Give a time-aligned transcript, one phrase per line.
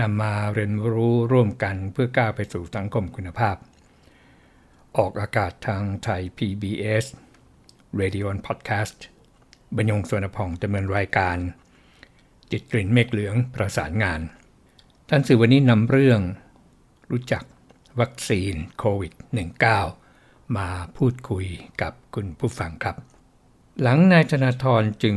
[0.00, 3.56] นำมาเรียนรู้ร่วมกันเพื่อก้าวไปสู่สังคมคุณภาพ
[4.96, 7.04] ออกอากาศทางไทย PBS
[8.00, 8.98] Radio and Podcast
[9.76, 11.36] บรรยงสวนพองดำเนินรายการ
[12.50, 14.20] จิตกลิ่นเมฆเหลืองประสานงาน
[15.08, 16.20] ท่านสื่อวันนี้นำเรื่อง
[17.10, 17.44] รู้จัก
[18.00, 19.12] วัคซีนโควิด
[19.84, 21.46] -19 มาพูดคุย
[21.82, 22.96] กับคุณผู้ฟังครับ
[23.82, 25.16] หลังนายธนาธรจึง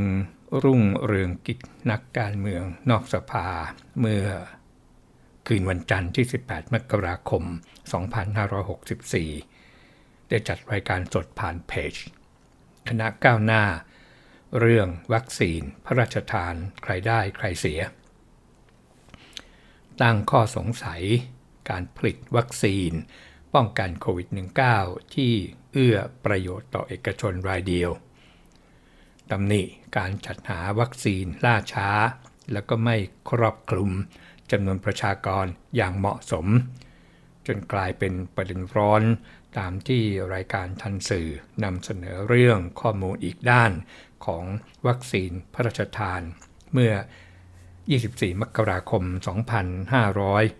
[0.64, 1.60] รุ่งเรืองกิจ
[1.92, 3.48] นักการเมืองนอกสภา
[4.00, 4.26] เมื่อ
[5.54, 7.44] คืนวันจันทร์ที่ 18 มกราคม
[9.48, 11.94] 2564 ได้จัดรายการสดผ่านเพจ
[12.88, 13.64] คณะก้าวหน้า
[14.60, 17.82] เรื่องวัคซีน พระราชทาน ใครได้ใครเสีย
[20.02, 21.02] ตั้งข้อสงสัย
[21.70, 22.92] การผลิตวัคซีน
[23.54, 24.28] ป้องกันโควิด
[24.72, 25.34] -19 ที่
[25.72, 27.92] เอื้อประโยชน์ต่อเอกชนรายเดียว
[29.32, 29.62] ตำหนิ
[29.98, 31.90] การจัดหาวัคซีนล่าช้า
[32.52, 32.96] แล้วก็ไม่
[33.30, 33.92] ครอบคลุม
[34.52, 36.48] จำนวนประชากรอย่างเหมาะสม
[37.48, 39.02] จนกลายเป็นประเด็นร้อน
[39.58, 41.28] ตามที่รายการทันสื่อ
[41.64, 43.72] นำเสนอเรื่องข้อมูลอีกด้าน
[44.26, 44.44] ของ
[44.88, 46.22] วัคซีนพระราชทาน
[46.74, 46.94] เมื่อ
[47.88, 49.04] 24 มกราคม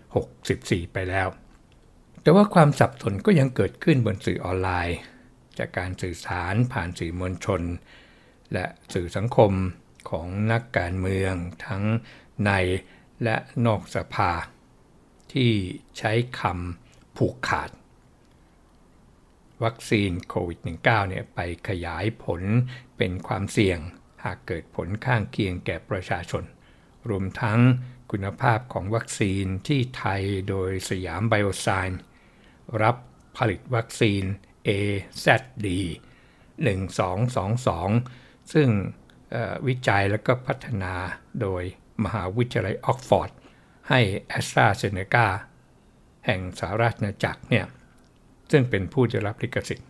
[0.04, 1.28] 2564 ไปแล้ว
[2.22, 4.98] แต่ว่าความสับสนก็ยังเกิดขึ้นบนสื่อออนไลน์
[5.58, 7.62] จากการสื่อสารผ่านสื่อมวลชน
[8.52, 9.52] และสื่อสังคม
[10.10, 11.34] ของนักการเมือง
[11.66, 11.82] ทั้ง
[12.46, 12.52] ใน
[13.24, 14.32] และนอกสภา
[15.32, 15.52] ที่
[15.98, 17.70] ใช้คำผูกขาด
[19.64, 22.42] วัคซีนโควิด -19 เนี่ยไปขยายผล
[22.96, 23.78] เป็นความเสี่ยง
[24.24, 26.44] หากเกิดผลข้างเคียงแก่ประชาชน
[27.08, 27.60] รวมทั้ง
[28.10, 32.00] คุณภาพของวัคซีนที่ไทยโดยสยามไบโอไซเอนซ์
[32.82, 32.96] รับ
[33.36, 34.22] ผลิตวัคซีน
[34.68, 35.66] AZD
[36.64, 38.68] 1222 ซึ่ง
[39.66, 40.94] วิจัยและก็พัฒนา
[41.40, 41.62] โดย
[42.04, 43.30] มหาวิทยาลัยออกซ์ฟอร์ด
[43.88, 45.28] ให้แอสตราเซเนกา
[46.26, 47.66] แห่งสหราชอาณาจักรเนี่ย
[48.50, 49.88] ซึ่งเป็นผู้จะรับลิขสิทธิ์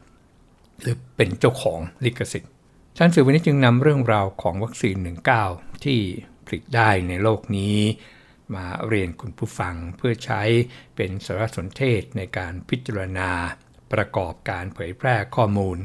[0.81, 2.51] หรือเป็นเจ้าของลิขสิทธิ์
[2.99, 4.97] ท่านสื่อวันนี้จึงนำเรื่องราวของวัคซีน
[5.41, 5.99] 19 ที่
[6.47, 7.77] ผลิตได้ในโลกนี้
[8.55, 10.43] มาเรียนคุณผู้ฟังเพื่อใช้
[10.97, 13.31] เป็นสารสนเทศในการพิจารณา
[13.93, 15.77] ประกอบการเผยแพร่ข้อมูล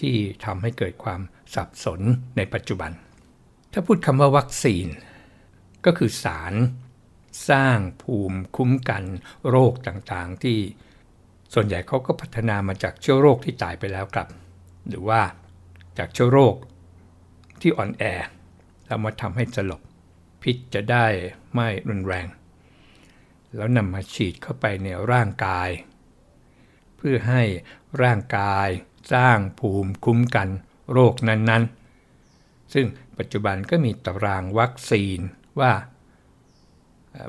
[0.00, 0.14] ที่
[0.44, 1.20] ทำให้เกิดความ
[1.54, 2.00] สับสน
[2.36, 2.90] ในปัจจุบัน
[3.72, 4.86] ถ้าพูดคำว่าวัคซีน
[5.86, 6.54] ก็คือสาร
[7.50, 9.04] สร้างภูมิคุ้มกัน
[9.48, 10.58] โรคต่างๆ ที่
[11.54, 14.28] ส่วนใหญ่เขาก็พัฒนามาจากเชื้อโรคที่ตายไปแล้วครับ
[14.88, 15.22] หรือว่า
[15.98, 16.56] จากเชื้อโรค
[17.60, 18.04] ที่อ่อนแอ
[18.86, 19.82] แล้วมาทำให้สลบ
[20.42, 21.06] พิษจะได้
[21.54, 22.26] ไม่รุนแรง
[23.54, 25.68] แล้วนำมาฉีดเข้าไปในร่างกาย
[26.96, 27.42] เพื่อให้
[28.02, 28.68] ร่างกาย
[29.12, 30.48] สร้างภูมิคุ้มกัน
[30.92, 32.86] โรคนั้นๆ ซึ่ง
[33.18, 35.20] ปัจจุบันก็มีตารางวัคซีน
[35.60, 35.72] ว่า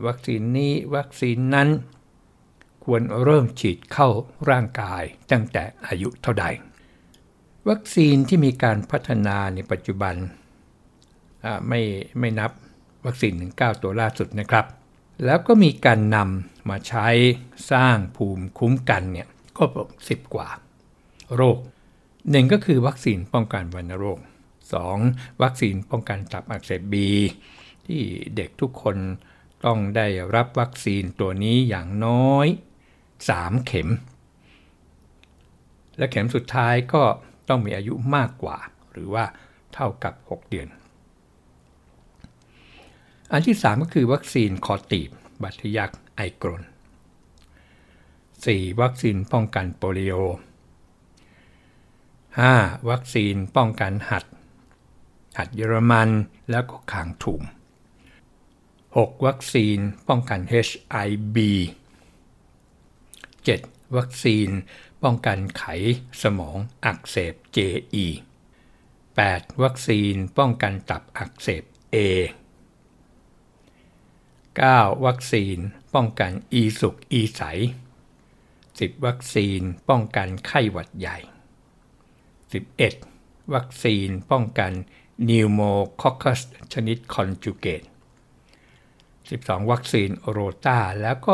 [0.07, 1.69] วัคซีนนี้วัคซีนนั้น
[2.85, 4.09] ควรเริ่มฉีดเข้า
[4.49, 6.45] ร่างกายตั้งแต่อายุเท่าใด
[7.69, 10.15] วัคซีนที่มีการพัฒนาในปัจจุบัน
[11.67, 11.81] ไม่
[12.19, 12.51] ไม่นับ
[13.05, 14.65] วัคซีน 19 ตัวล่าสุดนะครับ
[15.25, 17.07] แล้วก็มีการนำมาใช้
[17.71, 19.63] สร้างภูมิคุ้มกันเนี่ยก็
[20.09, 20.47] สิบกว่า
[21.35, 21.57] โรค
[22.31, 24.19] หนึ่งก็คือวัคซีนป้องกันวัณโรค
[24.79, 25.41] 2.
[25.41, 27.09] วัคซีนป้องกันตับอักเสบบี
[27.87, 28.03] ที่
[28.35, 28.97] เด็กทุกคน
[29.65, 32.47] ต้องได้รับวัคซีนตัวนี้อย่างน้อย
[33.07, 33.89] 3 เข็ม
[35.97, 37.03] และเข็มสุดท้ายก็
[37.49, 38.57] ต้องมีอายุมากกว่า
[38.91, 39.25] หรือว่า
[39.73, 40.67] เท่ากับ 6 เดือน
[43.31, 45.09] อันที่ 3 ก็คือวัคซีนคอตีบ
[45.43, 46.63] บัตรยักไอกรน
[47.95, 48.81] 4.
[48.81, 50.15] วัคซีนป้องกันโปลิโอ
[52.15, 52.89] 5.
[52.89, 54.25] วัคซีนป้องกันหัด
[55.37, 56.09] หัดเยอรมัน
[56.49, 57.41] แล้วก็ขางถุง
[59.03, 59.25] 6.
[59.27, 59.77] วัคซีน
[60.09, 61.37] ป้องกัน HIV
[63.45, 63.95] 7.
[63.97, 64.49] วัคซีน
[65.03, 65.63] ป้องกันไข
[66.21, 68.05] สมองอักเสบ JE
[68.83, 69.63] 8.
[69.63, 71.63] วัคซีนป้องกันตับอักเสบ
[71.95, 71.97] A
[74.31, 75.05] 9.
[75.05, 75.57] วัคซีน
[75.93, 77.41] ป้องกันอีสุกอีใส
[78.27, 79.05] 10.
[79.05, 81.17] วัคซีนป้องกันไข้หวัดใหญ่
[82.95, 83.53] 11.
[83.53, 84.71] วัคซีนป้องกัน
[85.29, 85.61] นิวโม
[86.01, 86.41] คอคัส
[86.73, 87.83] ชนิด conjugate
[89.29, 91.33] 12 วัคซีนโรตาแล้วก็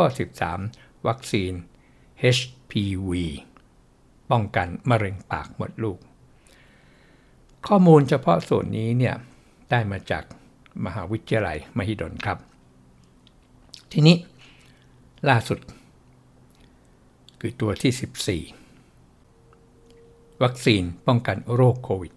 [0.54, 1.52] 13 วัคซีน
[2.36, 3.10] HPV
[4.30, 5.98] ป้องกันมะเร็งปากมดลูก
[7.66, 9.14] ข้อมูลเฉพาะส่วนนี้เนี่ย
[9.70, 10.24] ได้มาจาก
[10.84, 12.38] มหาวิทยาลัยมหิดลครับ
[13.92, 14.16] ทีนี้
[15.28, 15.58] ล่าสุด
[17.40, 22.12] คือตัวที่ 14 วัคซีนป้องกันโรคโควิด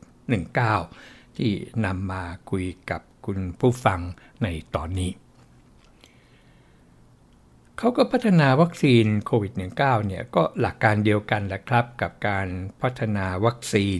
[0.65, 1.51] -19 ที่
[1.85, 3.99] นำมาคุยกับคุณผู้ฟัง
[4.43, 5.11] ในตอนนี้
[7.77, 12.47] เขาก็พัฒนาวัคซีนโควิด -19 เนี่ยก็หลักการเดียวกันแหละครับ กับการ
[12.81, 13.99] พัฒนาวัคซีน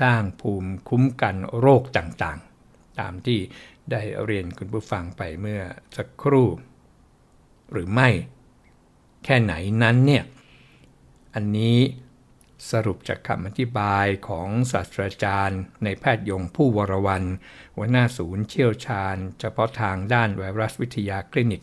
[0.00, 3.40] สร้างภูมิคุ้มกันโรคต่างๆ ตามที่
[3.90, 5.62] ได้เรียนคุณผู้ฟังไปเมื่อ
[5.96, 6.48] สักครู่
[7.72, 8.08] หรือไม่
[9.24, 10.24] แค่ไหนนั้นเนี่ย
[11.34, 11.78] อันนี้
[12.70, 17.24] สรุปจากคำอธิบายของศาสตราจารย์ ในแพทย์ยงผู้วรวัน
[17.76, 21.62] หัวหน้าศูนย์เชี่ยวชาญ เฉพาะทางด้านไวรัสวิทยาคลินิก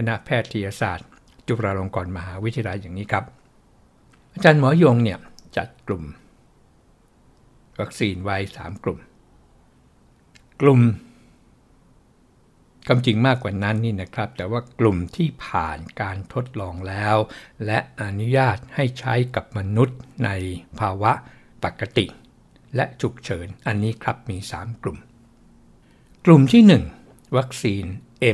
[0.00, 1.08] คณะแพทยศาสตร์
[1.48, 3.24] จุฬาลงกรณ์มหาวิทยาลัยอย่างนี้ครับ
[4.32, 5.18] อาจารย์หมอยงเนี่ย
[5.56, 6.04] จัดกลุ่ม
[7.80, 8.98] วัคซีนไว้ 3 กลุ่ม
[10.60, 10.80] กลุ่ม
[12.88, 17.16] คำจริงมากกว่านั้นนี่นะครับ แต่ว่ากลุ่มที่ผ่านการทดลองแล้ว
[17.66, 20.30] และอนุญาตให้ใช้กับมนุษย์ใน
[20.78, 21.12] ภาวะ
[21.64, 22.06] ปกติ
[22.76, 24.98] และฉุกเฉิน อันนี้ครับมี 3 กลุ่ม
[26.26, 26.62] กลุ่มที่
[26.98, 27.84] 1 วัคซีน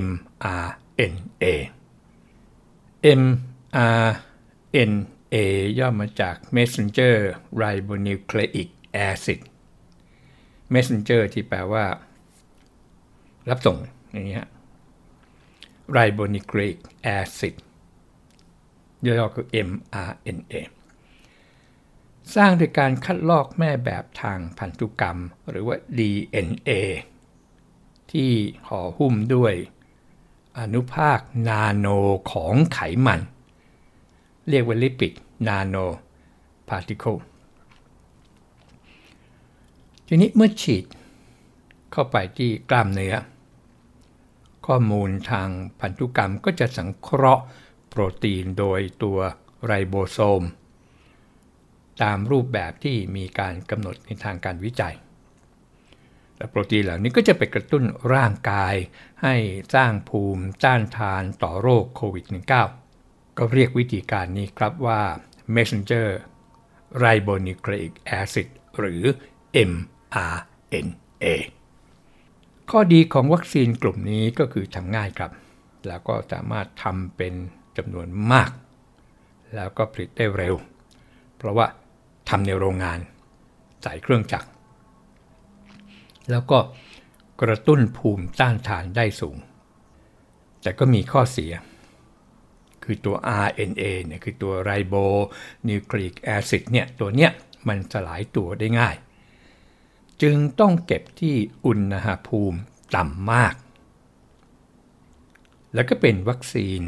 [0.03, 0.65] mr
[0.99, 1.55] mRNA
[3.20, 5.37] mRNA
[5.79, 7.17] ย่อมาจาก messenger
[7.61, 8.69] ribonucleic
[9.08, 9.41] acid
[10.75, 11.87] messenger ที่แปลว่า
[13.50, 13.76] รับส่ง
[14.12, 14.49] อย่างนี้ฮะ
[15.96, 16.76] ribonucleic
[17.19, 17.55] acid
[19.05, 20.55] ย่อๆคือ mRNA
[22.35, 25.19] สร้างโดยการคัดลอกแม่แบบทางพันธุกรรม
[25.50, 26.70] หรือว่า DNA
[28.12, 28.31] ที่
[28.69, 29.55] ห่อหุ้มด้วย
[30.59, 31.19] อนุภาค
[31.49, 31.87] นาโน
[32.33, 33.21] ของไขมัน
[34.49, 37.17] เรียกว่า lipid nanoparticle
[40.06, 40.85] ทีนี้เมื่อฉีด
[41.93, 43.15] เข้าไปที่กล้ามเนื้อ
[44.67, 45.49] ข้อมูลทาง
[45.81, 47.45] พันธุกรรมก็จะสังเคราะห์
[47.89, 49.19] โปรตีนโดยตัว
[49.65, 50.43] ไรโบโซม
[52.03, 54.95] ตามรูปแบบที่มีการกำหนดในทางการวิจัย
[56.37, 57.85] และโปรตีนเหล่านี้ก็จะไปกระตุ้น
[58.15, 58.75] ร่างกาย
[59.23, 59.35] ให้
[59.75, 62.25] สร้างภูมิต้านทานต่อโรคโควิด
[62.81, 65.03] -19 ก็เรียกวิธีการนี้ครับว่า
[65.55, 66.09] messenger
[67.03, 68.49] ribonucleic acid
[68.79, 69.03] หรือ
[69.71, 71.27] mRNA
[72.71, 75.33] ข้อดีของวัคซีนกลุ่มนี้ก็คือทำง่ายครับ
[75.89, 77.35] แล้วก็สามารถทำเป็น
[77.77, 78.51] จำนวนมาก
[79.55, 80.55] แล้วก็ผลิตได้เร็ว
[81.37, 81.67] เพราะว่า
[82.29, 82.99] ทำในโรงงาน
[83.83, 84.49] ใส่เครื่องจักร
[86.31, 86.59] แล้วก็
[87.43, 89.37] กระตุ้นภูมิต้านทานได้สูง
[90.62, 91.53] แต่ก็มีข้อเสีย
[92.85, 93.17] คือตัว
[93.47, 94.94] RNA เนี่ยคือตัวไรโบ
[95.69, 97.31] นิวคลีกแอซิดเนี่ยตัวเนี้ย
[97.69, 98.97] มันสลายตัวได้ง่าย
[100.23, 101.37] จึงต้องเก็บที่
[101.67, 102.59] อุณหภูมิ
[102.97, 103.55] ต่ำมาก
[105.75, 106.81] แล้วก็เป็นวัคซีน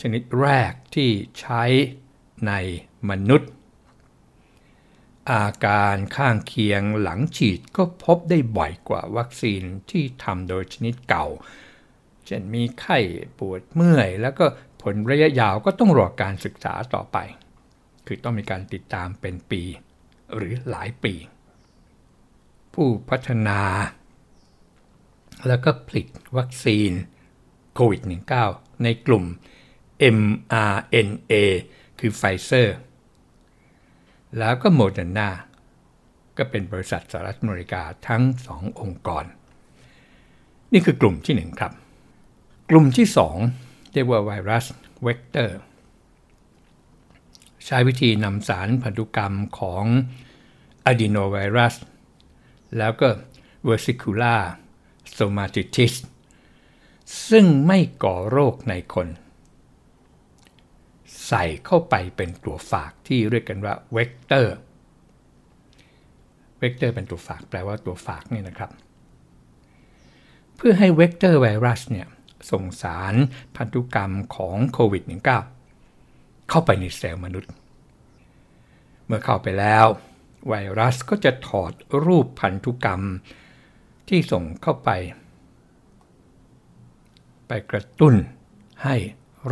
[0.00, 1.10] ชนิดแรกที่
[1.40, 1.62] ใช้
[2.46, 2.52] ใน
[3.10, 3.50] มนุษย์
[5.30, 11.26] อาการข้างเคียงหลังฉีดก็พบได้บ่อยกว่าวัคซีนที่ทำโดยชนิดเก่า
[12.26, 12.98] เช่นมีไข้
[13.38, 14.44] ปวดเมื่อย แล้วก็
[14.82, 17.18] ผลระยะยาวก็ต้องรอการศึกษาต่อไป
[18.06, 19.62] คือต้องมีการติดตามเป็นปี
[20.36, 21.14] หรือหลายปี
[22.74, 23.60] ผู้พัฒนา
[25.48, 26.06] แล้วก็ผลิต
[26.36, 26.90] วัคซีน
[27.74, 28.02] โควิด
[28.42, 29.24] -19 ในกลุ่ม
[30.16, 31.32] mRNA
[31.98, 32.76] คือไฟเซอร์
[34.38, 35.28] แล้วก็โมเดอร์นา
[36.38, 39.24] ก็เป็นบริษัทสหรัฐอเมริกาทั้งสององค์กร
[40.72, 41.72] นี่คือกลุ่มที่หนึ่งครับ
[42.70, 43.36] กลุ่มที่สอง
[43.92, 44.64] เรียกว่าไวรัส
[45.02, 45.58] เวกเตอร์
[47.66, 49.84] ใช้วิธีนำสารพันธุกรรมของ
[50.86, 51.74] อะดีโนไวรัส
[52.78, 53.08] แล้วก็
[53.68, 54.42] vesicular
[55.10, 55.94] stomatitis
[57.28, 59.08] ซึ่งไม่ก่อโรคในคน
[61.28, 68.70] ใส่เข้าไปเป็นตัวฝากที่เรียกกันว่า vector vector เป็นตัวฝากแปลว่าตัวฝากนี่นะครับ
[70.56, 72.06] เพื่อให้เวกเตอร์ไวรัสเนี่ย
[72.50, 73.14] ส่งสาร
[73.56, 75.02] พันธุกรรมของโควิด
[75.76, 77.50] -19 เข้าไปในเซลล์มนุษย์
[79.06, 79.86] เมื่อเข้าไปแล้ว
[80.48, 81.72] ไวรัสก็จะถอด
[82.04, 83.02] รูปพันธุกรรม
[84.08, 84.90] ที่ส่งเข้าไป
[87.46, 88.14] ไปกระตุ้น
[88.84, 88.96] ให้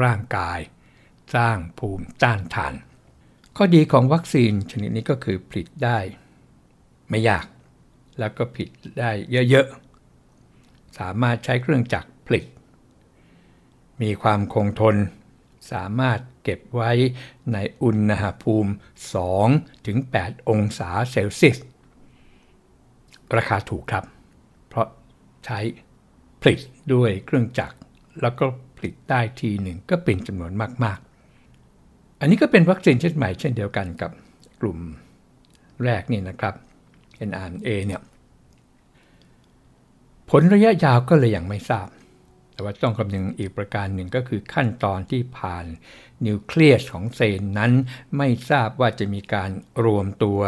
[0.02, 0.58] ร่างกาย
[1.34, 2.74] สร้างภูมิต้านทาน
[3.56, 5.98] ข้อดีของวัคซีนชนิดนี้ก็คือผลิตได้
[7.08, 7.46] ไม่ยาก
[8.18, 9.10] แล้วก็ผลิตได้
[9.50, 12.44] เยอะๆ สามารถใช้เครื่องจักรผลิต
[14.02, 14.96] มีความคงทน
[15.72, 16.92] สามารถเก็บไว้
[17.52, 18.72] ในอุณหภูมิ
[19.60, 21.58] 2-8 องศาเซลเซียส
[23.36, 24.04] ราคาถูกครับ
[24.68, 24.88] เพราะ
[25.44, 25.58] ใช้
[26.40, 26.60] ผลิต
[26.92, 27.76] ด้วยเครื่องจักร
[28.22, 28.44] แล้วก็
[28.76, 30.52] ผลิตได้ทีหนึ่งก็เป็นจำนวน
[30.84, 30.98] มาก
[32.20, 34.10] อันนี้ก็เป็นวัคซีนชนิดใหม่เช่นเดียวกันกับ
[34.60, 34.78] กลุ่ม
[35.84, 36.54] แรกนี่นะครับ
[37.28, 38.02] NRNA เนี่ย
[40.30, 41.88] ผลระยะยาวก็เลยยังไม่ทราบ
[42.52, 45.64] แต่ว่าต้องคำนึงอีกประการหนึ่งก็คือขั้นตอนที่ผ่าน
[46.26, 47.72] นิวเคลียสของเซลล์นั้น
[48.16, 49.50] ไม่ทราบว่าจะมีการ
[49.84, 50.38] รวมตัว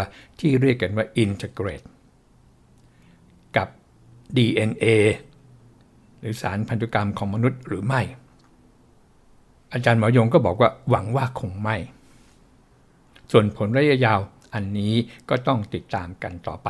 [0.41, 1.87] ที่เรียกกันว่า integrate
[3.57, 3.69] กับ
[4.37, 4.87] DNA
[6.19, 8.03] หรือสารพันธุกรรมของมนุษย์หรือไม่
[9.73, 11.77] อาจารย์หมอยงก็บอกว่าหวังว่าคงไม่
[13.33, 14.21] ส่วนผลระยะยาว
[14.55, 14.95] อันนี้
[15.29, 16.69] ก็ต้องติดตามกันต่อไป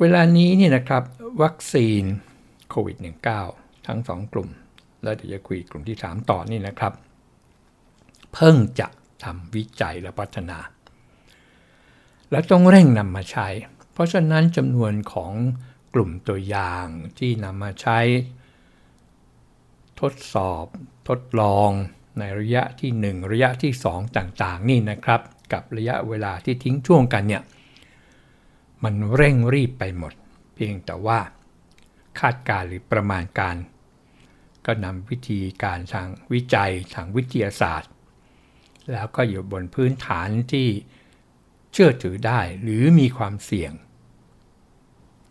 [0.00, 1.02] เวลานี้นี่นะครับ
[1.42, 2.02] วัคซีน
[2.70, 2.96] โควิด
[3.42, 4.48] -19 ทั้ง 2 กลุ่ม
[5.02, 6.92] แล้วเดี๋ยวจะคุยกลุ่มที่ 3 ต่อนี่นะครับ
[8.34, 8.88] เพิ่งจะ
[9.24, 10.58] ทำวิจัยและพัฒนา
[12.30, 13.48] และต้องเร่งนำมาใช้
[13.92, 15.32] เพราะฉะนั้นจำนวนของ
[15.94, 16.86] กลุ่มตัวอย่าง
[17.18, 17.98] ที่นำมาใช้
[20.02, 20.66] ทดสอบ
[21.08, 21.70] ทดลอง
[22.18, 25.20] ในระยะที่ 1 ระยะที่ 2 ต่างๆ นี่นะครับ
[25.52, 27.42] กับระยะเวลาที่ทิ้งช่วงกันเนี่ย
[28.84, 30.12] มันเร่งรีบไปหมด
[30.54, 31.20] เพียงแต่ว่า
[32.20, 33.56] คาดการหรือประมาณการ
[34.66, 37.90] ก็นำวิธีการทางวิจัยทางวิทยาศาสตร์
[38.92, 40.68] แล้วก็อยู่บนพื้นฐานที่
[41.72, 43.72] เชื่อถือได้หรือมีความเสี่ยง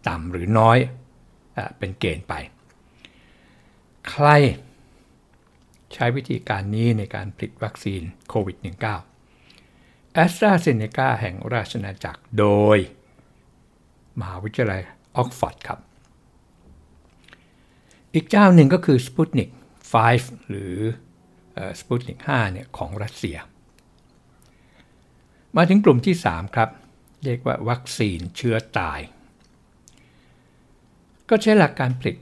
[0.07, 0.77] ต่ำหรือน้อย
[1.77, 2.33] เป็นเกณฑ์ไป
[4.09, 4.27] ใคร
[5.93, 8.57] ใช้วิธีการนี้ในการผลิตวัคซีนโควิด
[9.33, 12.77] -19 แอสตราเซเนกาแห่งราชนาจักรโดย
[14.19, 14.81] มหาวิทยาลัย
[15.15, 15.79] ออกฟอร์ดครับ
[18.13, 19.49] อีกเจ้าหนึ่งก็คือ Sputnik
[19.99, 20.75] 5หรือ
[21.79, 23.37] Sputnik 5เนี่ยของรัสเซีย
[25.55, 26.69] มาถึงกลุ่มที่ 3 ครับ
[27.23, 28.99] เรียกว่าวัคซีนเชื้อตาย
[31.29, 32.17] ก็ใช้หลักการผลิต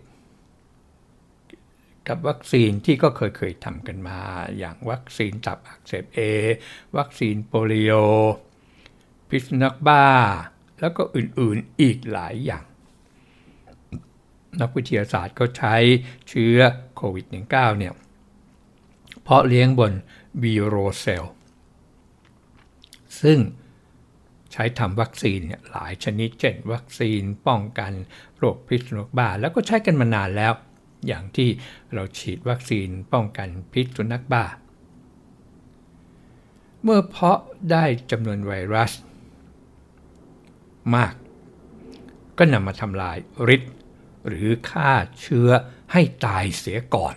[2.09, 4.19] กับวัคซีนที่ก็เคยเคยทำกันมา
[4.57, 6.19] อย่างวัคซีนตับอักเสบเอ
[6.97, 7.93] วัคซีนโปลิโอ
[9.29, 10.05] พิษนัขบ้า
[10.79, 12.65] แล้วก็อื่นๆอีกหลายอย่าง
[14.61, 15.75] นักวิทยาศาสตร์ก็ใช้
[16.29, 16.57] เชื้อ
[16.95, 17.93] โควิด -19 เนี่ย
[19.23, 19.93] เพาะเลี้ยงบน
[20.43, 21.23] วีโรเซล
[23.21, 23.39] ซึ่ง
[24.51, 27.91] ใช้ทำวัคซีนเนี่ยหลายชนิดเช่น วัคซีนป้องกัน
[28.37, 30.53] โรคพิษสุนัขบ้าแล้วก็ใช้กันมานานแล้ว
[31.07, 31.49] อย่างที่
[31.93, 34.45] เราฉีดวัคซีนป้องกันพิษสุนัขบ้า
[36.83, 37.39] เมื่อเพาะ
[37.71, 38.91] ได้จำนวนไวรัส
[40.95, 41.13] มาก
[42.37, 43.17] ก็นำมาทำลาย
[43.55, 43.73] ฤทธิ์
[44.27, 44.91] หรือฆ่า
[45.21, 45.49] เชื้อ
[45.91, 47.15] ให้ตายเสียก่อน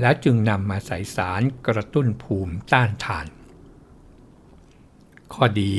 [0.00, 3.26] แล้วจึงนำมาใส่สารกระตุ้นภูมิต้านทาน
[5.32, 5.74] ข้อดี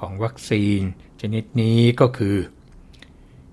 [0.00, 0.80] ของวัคซีน
[1.20, 2.36] ชนิดนี้ก็คือ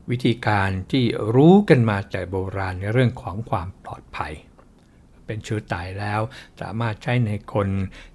[0.09, 4.33] วิธีการที่รู้กันมาแต่โบราณในเรื่องของความปลอดภัย
[5.25, 6.21] เป็นเชื้อตายแล้ว
[6.61, 7.67] สามารถใช้ในคน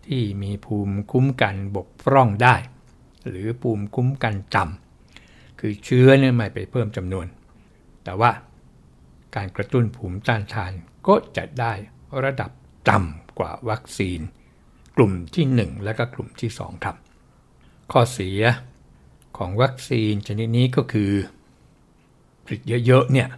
[0.07, 2.57] ที่มีภูมิคุ้มกันบกพร่องได้
[3.29, 7.27] หรือภูมิคุ้มกันต่ำคือเชื้อเนี่ยไม่ไปเพิ่มจำนวน
[8.05, 8.31] แต่ว่า
[9.37, 10.73] การกระตุ้นภูมิต้านทาน
[11.07, 11.73] ก็จะได้
[12.25, 12.51] ระดับ
[12.89, 14.21] ต่ำกว่าวัคซีน
[14.97, 16.97] กลุ่มที่ 1 และก็กลุ่มที่ 2 ครับ
[17.93, 18.41] ข้อเสีย
[19.37, 21.13] ของวัคซีนชนิดนี้ก็คือ
[22.51, 23.29] ผลิตเยอะๆเนี่ย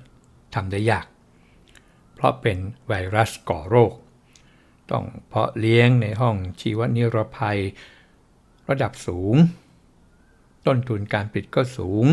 [0.54, 1.06] ทำได้ยาก
[2.14, 3.92] เพราะเป็นไวรัสก่อโรค
[4.90, 7.60] ต้องเพาะเลี้ยงในห้องชีวนิรภัย
[8.68, 9.34] ระดับสูง
[10.66, 12.06] ต้นทุนการผลิตก็สูง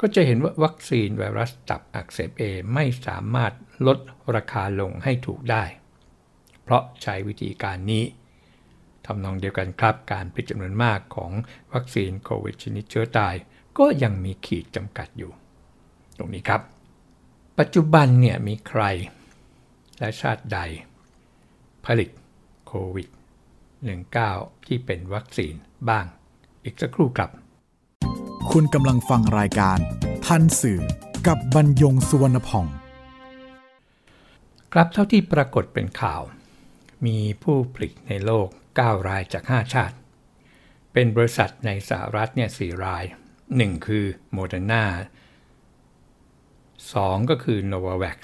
[0.00, 2.42] ก็จะเห็นว่าวัคซีนไวรัสตับอักเสบเอ
[2.74, 3.52] ไม่สามารถ
[3.86, 3.98] ลด
[4.34, 5.64] ราคาลงให้ถูกได้
[6.62, 8.04] เพราะใช้วิธีการนี้
[9.06, 11.32] ทำนองเดียวกันครับ การผลิตจำนวนมากของ
[11.72, 13.34] วัคซีนโควิดชนิดเชื้อตาย
[13.78, 15.32] ก็ยังมีขีดจำกัดอยู่
[16.18, 16.60] ตรงนี้ครับ
[17.58, 18.82] ปัจจุบันเนี่ยมีใคร
[19.98, 20.58] และชาติใด
[21.86, 22.10] ผลิต
[22.66, 23.08] โควิด
[23.88, 25.54] 19 ที่เป็นวัคซีน
[25.88, 26.04] บ้าง
[26.64, 27.30] อีกสักครู่ครับ
[28.50, 29.78] คุณกำลังฟังรายการ
[30.26, 30.80] ทันสื่อ
[31.26, 32.66] กับบรรยงสุวรรณพอง
[34.72, 36.22] ครับเท่าที่ปรากฏเป็นข่าว
[37.06, 38.48] มีผู้ผลิตในโลก
[38.78, 39.96] 9 รายจาก 5 ชาติ
[40.92, 43.04] เป็นบริษัทในสหรัฐเนี่ย4ราย
[43.44, 44.84] 1 คือโมเดอร์นา
[46.96, 48.18] 2 ก็คือ Novavax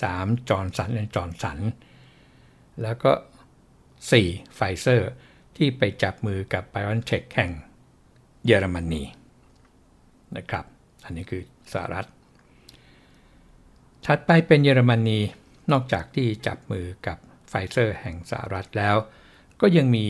[0.00, 1.58] 3จอห์นสันและจอห์นสัน
[2.82, 3.12] แล้วก็
[3.82, 5.10] 4 ไฟเซอร์
[5.56, 7.50] ที่ไปจับมือกับ BioNTech แห่ง
[8.46, 9.02] เยอรมนี
[10.36, 10.64] นะครับ
[11.04, 12.06] อันนี้คือสหรัฐ
[14.06, 15.18] ถัดไปเป็นเยอรมนี
[15.72, 18.96] นอกจากที่จับมือกับไฟเซอร์แห่งสหรัฐแล้ว
[19.60, 20.06] ก็ยังมี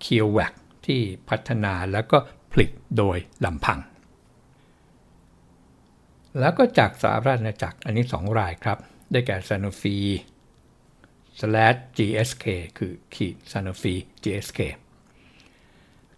[0.00, 0.54] เคียวแวก
[0.86, 2.18] ที่พัฒนาแล้วก็
[2.52, 3.80] ผลิตโดยลำพัง
[6.38, 8.78] แล้วก็จากสหรัฐอาณาจักรอันนี้ 2 รายครับ
[9.12, 9.96] ได้แก่ซานฟี
[11.96, 12.46] GSK
[12.78, 14.60] คือขีด Sanofi GSK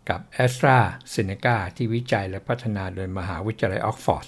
[0.09, 4.27] กับ a s t r a z เซ e c a ที่วิจัยและพัฒนาโดยมหาวิทยาลัยออกฟอร์ด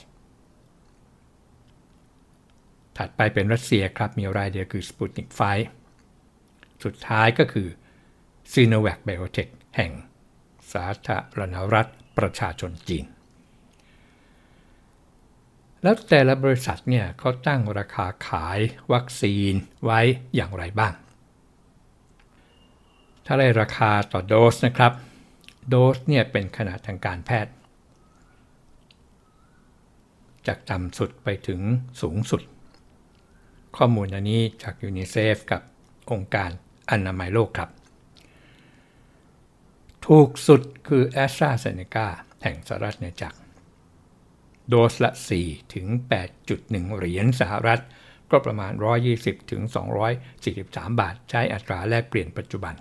[2.97, 5.29] ถัดไปเป็นรัสเซียครับ มีรายเดียวคือ Sputnik
[6.07, 7.69] 5สุดท้ายก็คือ
[8.53, 9.93] Sinovac Biotech แห่ง
[10.73, 13.05] สาธารณรัฐประชาชนจีน
[15.85, 18.59] แล้วแต่ละบริษัทเนี่ยเขาตั้งราคาขาย
[18.93, 19.53] วัคซีน
[19.85, 20.01] ไว้
[20.35, 20.95] อย่างไรบ้าง
[23.27, 24.93] ถ้าได้ราคาต่อโดสนะครับ
[25.69, 27.53] โดสเนี่ยเป็นขนาดทางการแพทย์
[30.47, 31.61] จากต่ำสุดไปถึง
[32.01, 32.43] สูงสุด
[33.77, 35.63] ข้อมูลอันนี้จากยูนิเซฟกับ
[36.13, 36.51] องค์การ
[36.91, 37.71] อนามัยโลกครับ
[40.07, 42.09] ถูกสุดคือแอสตราเซเนกา
[42.43, 43.39] แห่งสหรัฐเนจักร
[44.69, 45.11] โดสละ
[45.43, 45.87] 4 ถึง
[46.43, 47.81] 8.1 เหรียญสหรัฐ
[48.31, 48.73] ก็ประมาณ
[49.13, 49.63] 120 ถึง
[50.27, 52.75] 243 บาท ใช้อัตราแลกเปลี่ยนปัจจุบัน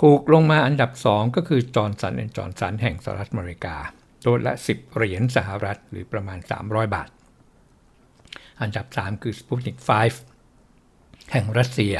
[0.00, 3.76] ถูกลงมาอันดับ 2 ก็คือจอห์นสันแอนด์จอห์นสันแห่งสหรัฐอเมริกา
[4.22, 7.08] โดสละ 10 เหรียญสหรัฐหรือประมาณ 300 บาท
[8.60, 9.76] อันดับ 3 คือ Sputnik
[10.54, 11.94] 5 แห่งรัสเซีย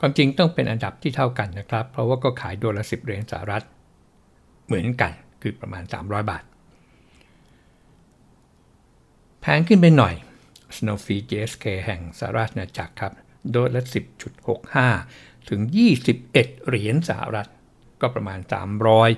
[0.00, 3.64] ความจริงต้องเป็นอันดับที่เท่ากันนะครับ เพราะว่าก็ขายโดสละสิบเหรียญสหรัฐ
[4.66, 5.12] เหมือนกัน
[5.46, 6.44] คือประมาณ 300 บาท
[9.40, 10.14] แพงขึ้นไปหน่อย
[10.76, 13.12] Sanofi GSK แห่งสหรัฐอาณาจักรครับ
[13.50, 13.84] โดสละ
[14.66, 15.60] 10.65 ถึง
[16.12, 17.48] 21 เหรียญสหรัฐ
[18.00, 18.40] ก็ประมาณ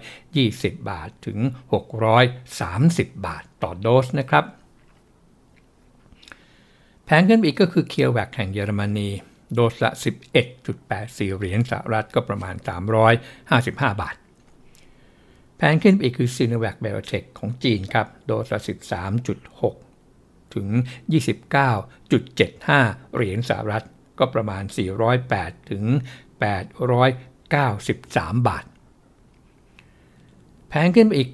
[0.05, 1.39] 320 บาทถึง
[2.13, 4.45] 630 บาทต่อโดสนะครับ
[7.05, 9.09] แพงขึ้นอีกก็คือเคียวแวกแห่งเยอรมนี
[9.55, 9.91] โดสละ
[10.65, 12.55] 11.84 เหรียญสหรัฐก็ประมาณ
[13.09, 14.17] 355 บาท
[15.59, 18.61] แพงขึ้นไปอีกคือ s i n o v a c Biotech ของจีนครับ โดสละ
[19.77, 20.69] 13.6 ถึง
[21.53, 23.85] 29.75 เหรียญสหรัฐ
[24.19, 24.63] ก็ประมาณ
[25.17, 25.85] 408 ถึง
[26.75, 28.65] 893 บาท
[30.69, 31.31] แพงขึ้นไปอีก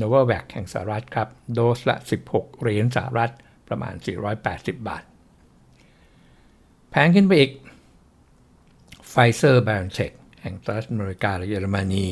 [0.00, 1.96] Novavax แห่งสหรัฐครับ โดสละ
[2.28, 3.32] 16 เหรียญสหรัฐ
[3.68, 3.94] ประมาณ
[4.40, 5.02] 480 บาท
[6.90, 7.52] แพงขึ้นไปอีก
[9.10, 12.04] Pfizer BioNTech แห่งสหรัฐอเมริกาและเยอรมนี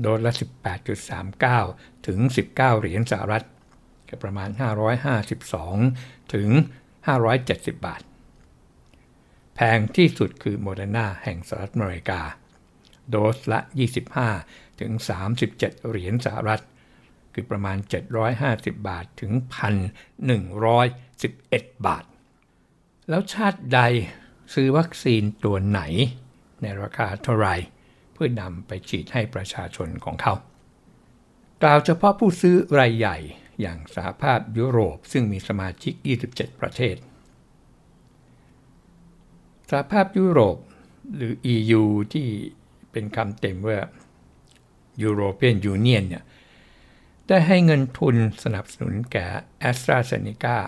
[0.00, 0.32] โดสละ
[1.38, 3.44] 18.39 ถึง 19 เหรียญสหรัฐ
[4.08, 4.50] ก็ประมาณ
[5.40, 6.48] 552 ถึง
[7.16, 8.02] 570 บาท
[9.54, 12.20] แพงที่สุดคือโมเดอร์นาแห่งสหรัฐอเมริกา
[13.08, 13.60] โดสละ
[14.20, 14.92] 25 ถึง
[15.40, 16.62] 37 เหรียญสหรัฐ
[17.32, 17.76] คือประมาณ
[18.32, 19.32] 750 บาทถึง
[20.60, 22.04] 1,111 บาท
[23.08, 23.80] แล้วชาติใด
[24.54, 25.80] ซื้อวัคซีนตัวไหน
[26.62, 27.56] ในราคาเท่าไหร่
[28.14, 30.34] เพื่อนำไปฉีดให้ประชาชนของเขา
[31.62, 33.16] กล่าวเฉพาะผู้ซื้อรายใหญ่
[33.60, 35.94] อย่างสหภาพยุโรปซึ่งมีสมาชิก
[36.30, 36.96] 27 ประเทศ
[39.70, 40.56] สหภาพยุโรป
[41.16, 42.28] หรือ EU ที่
[42.92, 43.78] เป็นคำเต็มว่า
[45.04, 46.24] European Union เนี่ย
[47.28, 49.26] ได้ให้เงินทุนสนับสนุนแก่
[49.70, 50.58] a s t r a z เซ e c a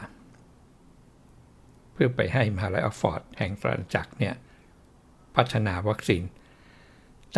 [1.92, 4.34] เพื่อไปให้มหาลัยออกฟอร์ดแห่งฝรั่งจักรเนี่ย
[5.36, 6.22] พัฒนาวัคซีน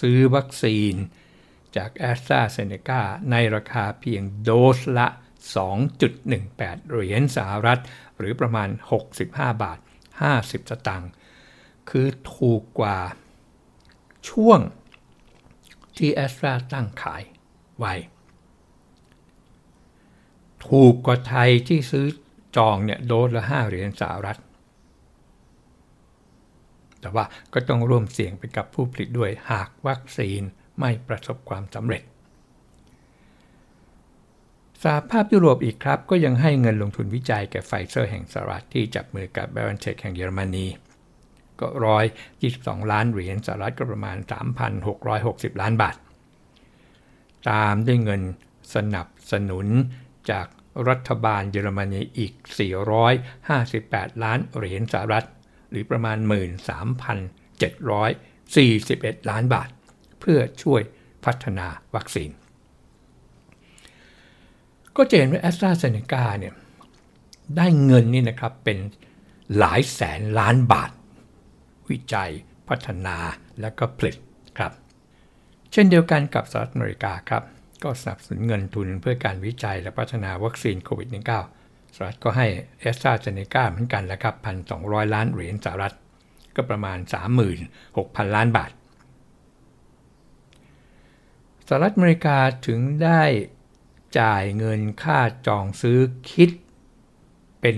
[0.00, 0.94] ซื้อวัคซีน
[1.76, 5.08] จากแอสตราเซเนกาในราคาเพียงโดสละ
[6.00, 7.80] 2.18 เหรียญสหรัฐ
[8.18, 8.68] หรือประมาณ
[9.20, 9.78] 65 บาท
[10.24, 11.10] 50 สตางค์
[11.90, 12.98] คือถูกกว่า
[14.28, 14.60] ช่วง
[15.96, 17.22] ที่แอสตราตั้งขาย
[17.78, 17.94] ไว้
[20.66, 22.06] ถูกกว่าไทยที่ซื้อ
[22.56, 24.38] จองเนี่ยโดสละ5เหรียญสหรัฐ
[27.00, 30.42] แต่ว่าก็ต้องร่วมเสี่ยงไปกับผู้ผลิตด้วยหากวัคซีน
[30.80, 32.02] ไม่ประสบความสำเร็จ
[34.82, 40.66] สหภาพยุโรปอีกครับ ก็ยังให้เงินลงทุนวิจัยแก่ไฟเซอร์แห่งสหรัฐที่จับมือกับแบรนเทคแห่งเยอรมนี
[41.60, 42.04] ก็ร้อย
[42.48, 44.16] 22ล้านเหรียญสหรัฐก็ประมาณ
[44.88, 45.96] 3,660 ล้านบาท
[47.50, 48.22] ตามด้วยเงิน
[48.74, 49.66] สนับสนุน
[50.30, 50.46] จาก
[50.88, 52.32] รัฐบาลเยอรมนีอีก
[53.08, 55.26] 458 ล้านเหรียญสหรัฐ
[55.70, 56.18] หรือประมาณ
[57.74, 59.68] 13,741 ล้านบาท
[60.20, 60.82] เพื่อช่วย
[61.24, 62.30] พัฒนาวัคซีน
[64.96, 66.54] ก็จะเห็นว่าแอสตราเซเนกาเนี่ย
[67.56, 68.78] ได้เงินนี่นะครับเป็น
[69.58, 70.90] หลายแสนล้านบาท
[71.90, 72.30] วิจัย
[72.68, 73.16] พัฒนา
[73.60, 74.16] และก็ผลิต
[74.58, 74.72] ครับ
[75.72, 77.42] เช่นเดียวกันกับสหรัฐอเมริกาครับ
[77.84, 82.46] ก็สนับสนุนเงินทุนเพื่อการวิจัยและพัฒนาวัคซีนโควิด -19 สหรัฐก็ให้
[82.80, 84.34] แอสตราเซเนกาเหมือนกันแหละครับ
[84.74, 85.94] 1,200 ล้านเหรียญสหรัฐ
[86.56, 86.98] ก็ประมาณ
[87.66, 88.70] 36,000 ล้านบาท
[91.68, 93.22] สหรัฐอเมริกาถึงได้
[94.18, 95.98] จ่ายเงินค่าจองซื้อ
[96.30, 96.50] คิด
[97.60, 97.76] เป็น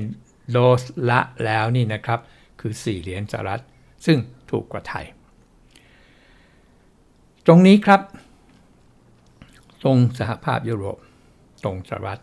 [0.51, 2.21] โดสละแล้วนี่นะครับ
[2.61, 3.63] คือ 4 เหรียญสหรัฐ
[4.07, 4.19] ซึ่ง
[4.51, 5.07] ถูกกว่าไทย
[7.47, 8.01] ตรงนี้ครับ
[9.83, 10.99] ตรงสหภาพยุโรป
[11.65, 12.23] ตรงสหรัฐ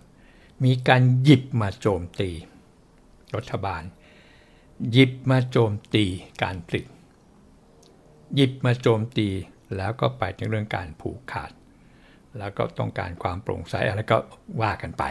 [0.63, 2.29] มีการหยิบมาโจมตี
[3.35, 3.83] รัฐบาล
[4.91, 6.05] หยิบมาโจมตี
[6.43, 6.85] การผลิต
[8.35, 9.27] หยิบมาโจมตี
[9.77, 11.51] แล้วก็ไปถึงเรื่องการผูกขาด
[12.37, 14.17] แล้วก็ต้องการความโปร่งใสอะไรก็
[14.61, 15.03] ว่ากันไป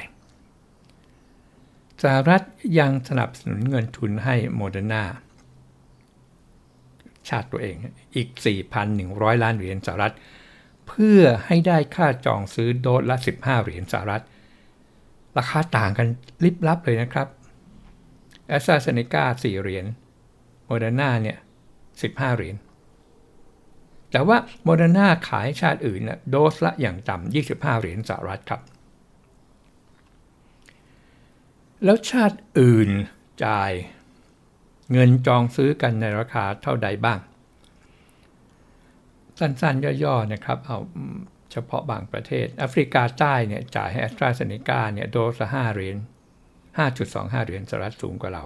[2.03, 2.43] สหรัฐ
[2.79, 5.05] ยังสนับสนุนเงินทุนให้โมเดอร์นา
[7.29, 7.77] ชาติตัวเอง
[8.17, 8.29] อีก
[8.87, 10.15] 4,100 ล้านเหรียญสหรัฐ
[10.89, 14.23] เพื่อให้ได้ค่าจองซื้อโดสละ 15 เหรียญสหรัฐ
[15.39, 16.07] ราคาต่างกัน
[16.45, 17.29] ลิบลับเลยนะครับ
[18.49, 19.85] แอสตราเซเนกา4เหรียญ
[20.65, 21.39] โมเดอร์นาเนี่ย
[21.89, 22.57] 15 เหรียญ
[24.11, 28.61] แต่ว่าโมเดอร์นาขายชาติอื่นนะโดสละอย่างต่ำ25 เหรียญสหรัฐครับ
[31.85, 32.91] แล้วชาติอื่น
[33.45, 33.73] จ่าย
[34.92, 37.18] เงินจองซื้อกันในราคาเท่าใดบ้าง
[39.38, 40.78] สั้นๆ ย่อๆนะครับ เอา
[41.52, 45.96] เฉพาะบางประเทศ แอฟริกาใต้เนี่ยจ่ายให้แอสตราเซเนกาเนี่ยโดสละ5เหรียญ
[46.70, 48.44] 5.25 เหรียญสหรัฐสูงกว่าเรา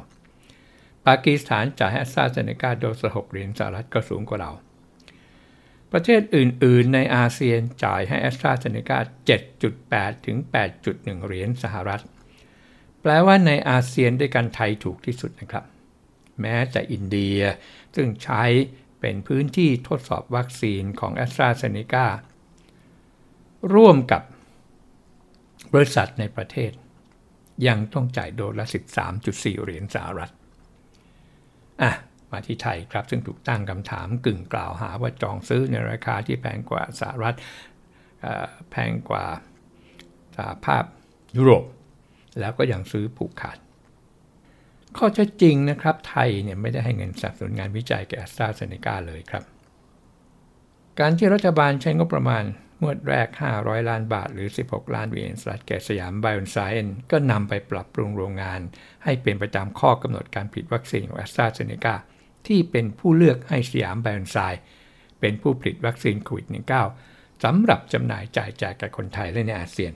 [1.06, 4.52] ปากีสถานจ่ายให้แอสตราเซเนกาโดสละ6เหรียญสหรัฐก็สูงกว่าเรา
[5.92, 8.98] ประเทศอื่น ๆ ในอาเซียนจ่ายให้แอสตราเซเนกา
[9.58, 10.36] 7.8 ถึง
[10.82, 12.02] 8.1 เหรียญสหรัฐ
[13.02, 15.64] แปลว่าในอาเซียนด้วยกันไทยถูกที่สุดนะครับ
[16.40, 17.38] แม้แต่อินเดีย
[17.96, 18.42] ซึ่งใช้
[19.00, 22.06] เป็นพื้นที่ทดสอบวัคซีนของแอสตราเซเนกา
[23.74, 24.22] ร่วมกับ
[25.74, 26.72] บริษัทในประเทศ
[27.68, 28.66] ยังต้องจ่ายโดสละ
[29.14, 30.30] 13.4 เหรียญสหรัฐ
[31.82, 31.92] อะ
[32.30, 37.36] มาที่ไทยครับ ซึ่งถูกตั้งคำถามกึ่งกล่าวหาว่าจองซื้อในราคาที่แพงกว่าสหรัฐ
[38.70, 39.24] แพงกว่า
[40.36, 40.84] สหภาพ
[41.36, 41.64] ยุโรป
[42.40, 43.58] แล้วก็ยังซื้อผูกขาด
[44.98, 49.44] ข้อเท็จจริงนะครับ ไทยเนี่ยไม่ได้ให้เงินสนับสนุนงานวิจัยแก่แอสตราเซเนกาเลยครับ
[51.00, 52.44] การที่รัฐบาลใช้งบประมาณ
[52.82, 58.60] มวดแรก 500 ล้านบาทหรือ 16 ล้านเหรียญสหรัฐแก่สยามไบโอนไซเอนก็นำไปปรับปรุงโรงงาน
[59.04, 61.94] ให้เป็นประจำข้อกำหนดการผลิตวัคซีนของแอสตราเซเนกา
[62.46, 64.62] ที่เป็นผู้เลือกให้สยามไบโอนไซน์
[65.20, 66.46] เป็นผู้ผลิตวัคซีนโควิด
[66.94, 69.92] -19 สำหรับจำหน่ายจ่ายแจกแกับคนไทยและในอาเซียน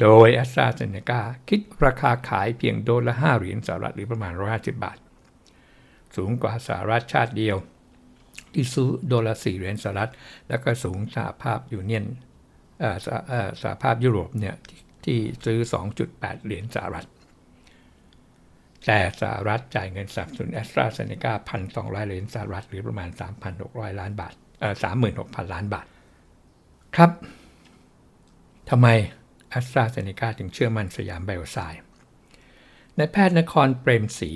[0.00, 4.98] โดยแอสตราเซเนกาคิดราคาขายเพียงโดสละ 5 เหรียญสหรัฐหรือประมาณ 150 บาท
[6.16, 7.56] สูงกว่าสหรัฐชาติเดียว
[8.54, 10.10] ที่ซื้อโดละ 4 เหรียญสหรัฐ
[10.48, 12.06] แล้วก็สูงสหภาพยูเนียน
[13.62, 14.54] สหภาพยุโรปเนี่ย
[15.04, 15.58] ที่ซื้อ
[16.02, 17.06] 2.8 เหรียญสหรัฐ
[18.86, 23.08] แต่สหรัฐจ่ายเงินสนับสนุนแอสตราเซเนกาพันสองร้อยเหรียญสหรัฐ หรือประมาณ
[23.54, 24.74] 3,600 ล้านบาทเอ่อ
[25.14, 25.86] 36,000ล้านบาท
[26.96, 27.10] ครับ
[28.70, 28.88] ทำไม
[29.50, 31.82] แอสตราเซเนกาถึงเชื่อมั่นสยามไบโอไซด์
[32.96, 34.32] ในแพทย์นครเปรมศรี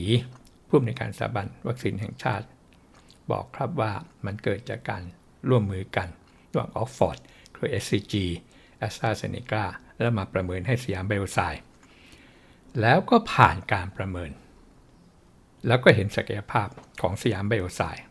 [0.68, 2.46] ผู้อำนวยการสถาบันวัคซีนแห่งชาติ
[3.31, 3.92] บอกครับว่า
[4.27, 5.03] มันเกิดจากการ
[5.48, 6.09] ร่วมมือกัน
[6.51, 7.18] ระหว่างออกซ์ฟอร์ด
[7.57, 8.14] คือ SCG
[8.79, 11.62] แอสตราเซเนกาแล้วมาประเมินให้สยามไบโอไซเอนซ์
[12.81, 14.31] แล้วก็ผ่านการประเมิน
[15.66, 16.68] แล้วก็เห็นศักยภาพ
[17.01, 18.05] ของสยามไบโอไซเอนซ์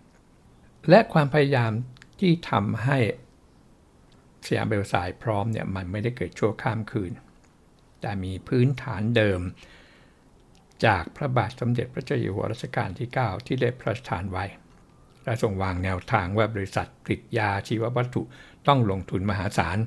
[0.90, 1.72] และความพยายาม
[2.20, 2.98] ที่ทำให้
[4.48, 7.12] สยามไบโอไซเอนซ์พร้อมเนี่ยมันไม่ได้เกิดชั่วข้ามคืน
[8.02, 9.42] แต่มีพื้นฐานเดิม
[10.86, 14.46] จากพระบาทสมเด็จพระเจ้าอยู่หัวรัชกาลที่ 9 ที่ได้พระราชทานไว้
[15.24, 18.22] และทรงวางแนวทางว่าบริษัทผลิตยาชีววัตถุ
[18.68, 19.78] ต้องลงทุนมหาศาล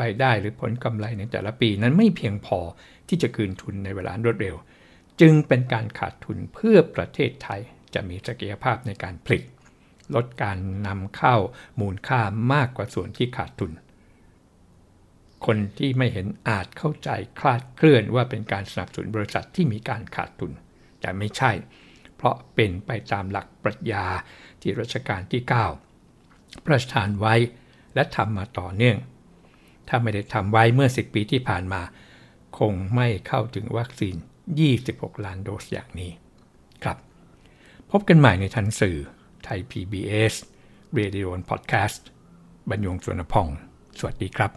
[0.00, 2.58] รายได้หรือผลกำไรในแต่ละปีนั้นไม่เพียงพอ
[3.08, 4.56] ที่จะคืนทุนในเวลารวดเร็ว
[5.20, 7.60] จึงเป็นการขาดทุนเพื่อประเทศไทย
[7.94, 9.42] จะมีศักยภาพในการผลิต
[10.14, 11.36] ลดการนำเข้า
[11.80, 12.20] มูลค่า
[12.52, 13.72] มากกว่าส่วนที่ขาดทุน
[15.46, 20.52] คนที่ไม่เห็นอาจเข้าใจคลาดเคลื่อนว่าเป็นการสนับสนุนบริษัทที่มีการขาดทุน
[21.00, 21.52] แต่ไม่ใช่
[22.16, 24.06] เพราะเป็นไปตามหลักปรัชญา
[24.60, 25.42] ที่รัชกาลที่
[26.04, 27.34] 9 ประทานไว้
[27.94, 28.98] และทำมาต่อเนื่อง
[29.88, 31.82] ถ้าไม่ได้ทำไว้เมื่อ 10 ปีที่ผ่านมา
[32.58, 34.16] คงไม่เข้าถึงวัคซีน
[34.70, 36.10] 26 ล้านโดสอย่างนี้
[36.82, 36.98] ครับ
[37.90, 38.98] พบกันใหม่ในทันสื่อ
[39.44, 40.34] ไทย PBS
[40.98, 42.00] Radio and Podcast
[42.70, 43.48] บรรยงสวนพอง
[43.98, 44.50] สวัสดีครับ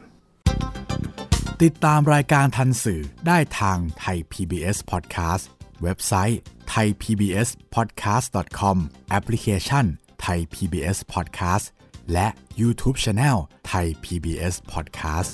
[1.64, 5.44] ติดตามรายการทันสื่อได้ทางไทย PBS Podcast
[5.84, 6.40] เว็บไซต์
[6.74, 8.78] thaipbspodcast.com
[9.10, 9.86] แอปพลิเคชัน
[10.26, 11.66] Thai PBS Podcast
[12.14, 12.28] และ
[12.62, 13.38] YouTube Channel
[13.72, 15.34] Thai PBS Podcast